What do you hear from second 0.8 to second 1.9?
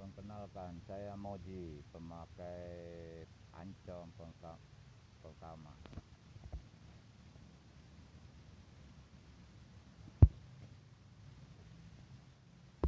saya Moji,